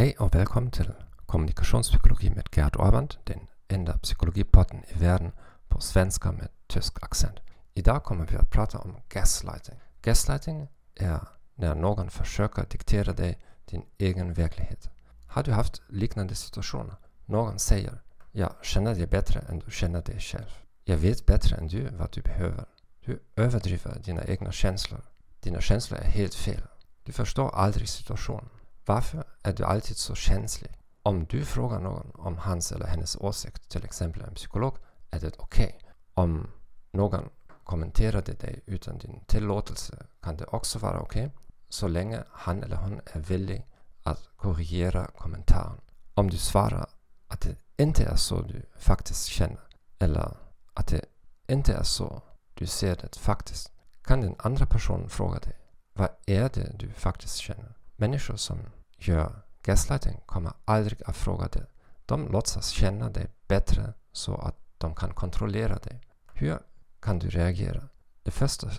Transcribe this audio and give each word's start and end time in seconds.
Hej 0.00 0.16
och 0.18 0.34
välkommen 0.34 0.70
till 0.70 0.92
Kommunikationspsykologi 1.26 2.30
med 2.30 2.48
Gerd 2.52 2.76
Orband, 2.76 3.16
den 3.24 3.40
enda 3.68 3.98
psykologipodden 3.98 4.84
i 4.88 4.98
världen 4.98 5.32
på 5.68 5.80
svenska 5.80 6.32
med 6.32 6.48
tysk 6.66 7.02
accent. 7.02 7.40
Idag 7.74 8.04
kommer 8.04 8.26
vi 8.26 8.36
att 8.36 8.50
prata 8.50 8.78
om 8.78 8.96
gaslighting. 9.08 9.74
Gaslighting 10.02 10.68
är 10.94 11.20
när 11.54 11.74
någon 11.74 12.10
försöker 12.10 12.66
diktera 12.70 13.12
dig 13.12 13.38
din 13.64 13.82
egen 13.98 14.34
verklighet. 14.34 14.90
Har 15.26 15.42
du 15.42 15.52
haft 15.52 15.82
liknande 15.88 16.34
situationer? 16.34 16.96
Någon 17.26 17.58
säger 17.58 18.02
jag 18.32 18.52
känner 18.62 18.94
dig 18.94 19.06
bättre 19.06 19.40
än 19.40 19.58
du 19.58 19.70
känner 19.70 20.02
dig 20.02 20.20
själv. 20.20 20.50
Jag 20.84 20.96
vet 20.96 21.26
bättre 21.26 21.56
än 21.56 21.68
du 21.68 21.88
vad 21.98 22.12
du 22.12 22.22
behöver. 22.22 22.64
Du 23.04 23.22
överdriver 23.36 23.98
dina 24.04 24.24
egna 24.24 24.52
känslor. 24.52 25.00
Dina 25.40 25.60
känslor 25.60 26.00
är 26.00 26.10
helt 26.10 26.34
fel. 26.34 26.62
Du 27.04 27.12
förstår 27.12 27.54
aldrig 27.54 27.88
situationen. 27.88 28.48
Varför 28.86 29.24
är 29.42 29.52
du 29.52 29.64
alltid 29.64 29.96
så 29.96 30.14
känslig? 30.14 30.70
Om 31.02 31.24
du 31.24 31.44
frågar 31.44 31.80
någon 31.80 32.10
om 32.14 32.38
hans 32.38 32.72
eller 32.72 32.86
hennes 32.86 33.16
åsikt, 33.16 33.68
till 33.68 33.84
exempel 33.84 34.22
en 34.22 34.34
psykolog, 34.34 34.76
är 35.10 35.20
det 35.20 35.32
okej. 35.38 35.76
Okay. 35.78 35.90
Om 36.14 36.50
någon 36.90 37.28
kommenterade 37.64 38.32
dig 38.32 38.62
utan 38.66 38.98
din 38.98 39.24
tillåtelse 39.26 40.06
kan 40.22 40.36
det 40.36 40.44
också 40.44 40.78
vara 40.78 41.00
okej, 41.00 41.26
okay, 41.26 41.38
så 41.68 41.88
länge 41.88 42.24
han 42.30 42.62
eller 42.62 42.76
hon 42.76 43.00
är 43.04 43.20
villig 43.20 43.66
att 44.02 44.28
korrigera 44.36 45.06
kommentaren. 45.06 45.80
Om 46.14 46.30
du 46.30 46.38
svarar 46.38 46.86
att 47.28 47.40
det 47.40 47.56
inte 47.76 48.04
är 48.04 48.16
så 48.16 48.42
du 48.42 48.62
faktiskt 48.76 49.26
känner, 49.26 49.60
eller 49.98 50.36
att 50.74 50.86
det 50.86 51.04
inte 51.48 51.72
är 51.72 51.82
så 51.82 52.22
du 52.54 52.66
ser 52.66 52.96
det 52.96 53.16
faktiskt, 53.16 53.72
kan 54.02 54.20
den 54.20 54.34
andra 54.38 54.66
personen 54.66 55.08
fråga 55.08 55.38
dig, 55.38 55.56
vad 55.92 56.08
är 56.26 56.48
det 56.48 56.72
du 56.78 56.92
faktiskt 56.92 57.36
känner? 57.36 57.76
Människor 58.00 58.36
som 58.36 58.58
gör 58.98 59.42
gaslighting 59.62 60.20
kommer 60.26 60.52
aldrig 60.64 61.02
att 61.06 61.16
fråga 61.16 61.48
dig. 61.48 61.66
De 62.06 62.32
låtsas 62.32 62.68
känna 62.68 63.10
dig 63.10 63.26
bättre 63.48 63.92
så 64.12 64.34
att 64.34 64.56
de 64.78 64.94
kan 64.94 65.14
kontrollera 65.14 65.76
dig. 65.78 66.00
Hur 66.32 66.58
kan 67.00 67.18
du 67.18 67.30
reagera? 67.30 67.88
Det 68.22 68.30
första 68.30 68.70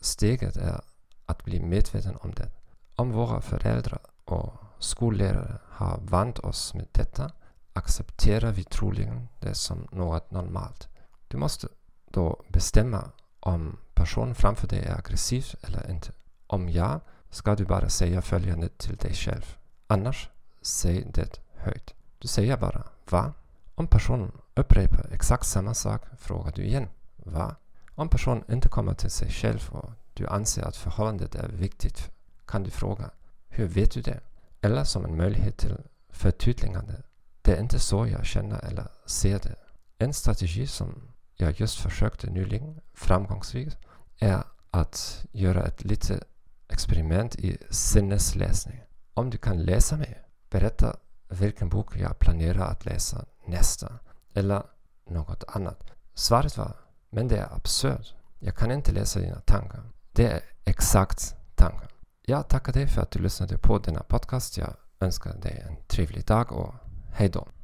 steget 0.00 0.56
är 0.56 0.80
att 1.26 1.44
bli 1.44 1.60
medveten 1.60 2.16
om 2.20 2.30
det. 2.30 2.50
Om 2.96 3.12
våra 3.12 3.40
föräldrar 3.40 4.00
och 4.24 4.52
skollärare 4.78 5.58
har 5.68 5.98
vant 5.98 6.38
oss 6.38 6.74
med 6.74 6.86
detta 6.92 7.30
accepterar 7.72 8.52
vi 8.52 8.64
troligen 8.64 9.28
det 9.40 9.54
som 9.54 9.88
något 9.92 10.30
normalt. 10.30 10.88
Du 11.28 11.36
måste 11.36 11.68
då 12.10 12.44
bestämma 12.48 13.10
om 13.40 13.78
personen 13.94 14.34
framför 14.34 14.68
dig 14.68 14.84
är 14.84 14.98
aggressiv 14.98 15.46
eller 15.62 15.90
inte. 15.90 16.12
Om 16.46 16.68
ja, 16.68 17.00
ska 17.30 17.54
du 17.54 17.64
bara 17.64 17.88
säga 17.88 18.22
följande 18.22 18.68
till 18.68 18.96
dig 18.96 19.14
själv. 19.14 19.56
Annars, 19.86 20.30
säg 20.62 21.04
det 21.14 21.40
högt. 21.54 21.94
Du 22.18 22.28
säger 22.28 22.56
bara 22.56 22.84
va? 23.10 23.32
Om 23.74 23.86
personen 23.86 24.32
upprepar 24.54 25.06
exakt 25.12 25.46
samma 25.46 25.74
sak 25.74 26.02
frågar 26.18 26.52
du 26.52 26.62
igen 26.62 26.88
va? 27.16 27.56
Om 27.94 28.08
personen 28.08 28.44
inte 28.48 28.68
kommer 28.68 28.94
till 28.94 29.10
sig 29.10 29.30
själv 29.30 29.68
och 29.70 29.90
du 30.14 30.26
anser 30.26 30.62
att 30.62 30.76
förhållandet 30.76 31.34
är 31.34 31.48
viktigt 31.48 32.10
kan 32.46 32.62
du 32.62 32.70
fråga 32.70 33.10
hur 33.48 33.66
vet 33.66 33.92
du 33.92 34.00
det? 34.00 34.20
Eller 34.60 34.84
som 34.84 35.04
en 35.04 35.16
möjlighet 35.16 35.58
till 35.58 35.76
förtydligande. 36.08 37.02
Det 37.42 37.52
är 37.52 37.60
inte 37.60 37.78
så 37.78 38.06
jag 38.06 38.26
känner 38.26 38.64
eller 38.64 38.88
ser 39.06 39.38
det. 39.38 39.54
En 39.98 40.14
strategi 40.14 40.66
som 40.66 41.02
jag 41.36 41.60
just 41.60 41.80
försökte 41.80 42.30
nyligen 42.30 42.80
framgångsrikt 42.94 43.76
är 44.18 44.42
att 44.70 45.26
göra 45.32 45.62
ett 45.62 45.84
litet 45.84 46.22
experiment 46.70 47.34
i 47.36 47.58
sinnesläsning. 47.70 48.80
Om 49.14 49.30
du 49.30 49.38
kan 49.38 49.62
läsa 49.62 49.96
mig, 49.96 50.22
berätta 50.50 50.96
vilken 51.28 51.68
bok 51.68 51.96
jag 51.96 52.18
planerar 52.18 52.70
att 52.70 52.84
läsa 52.84 53.24
nästa. 53.46 53.92
Eller 54.34 54.62
något 55.06 55.44
annat. 55.48 55.90
Svaret 56.14 56.58
var, 56.58 56.76
men 57.10 57.28
det 57.28 57.38
är 57.38 57.54
absurt. 57.54 58.14
Jag 58.38 58.56
kan 58.56 58.70
inte 58.70 58.92
läsa 58.92 59.20
dina 59.20 59.40
tankar. 59.40 59.82
Det 60.12 60.26
är 60.26 60.40
exakt 60.64 61.34
tankar. 61.54 61.88
Jag 62.22 62.48
tackar 62.48 62.72
dig 62.72 62.86
för 62.86 63.02
att 63.02 63.10
du 63.10 63.18
lyssnade 63.18 63.58
på 63.58 63.78
denna 63.78 64.02
podcast. 64.02 64.58
Jag 64.58 64.74
önskar 65.00 65.34
dig 65.34 65.64
en 65.68 65.76
trevlig 65.86 66.26
dag 66.26 66.52
och 66.52 66.74
hejdå. 67.12 67.48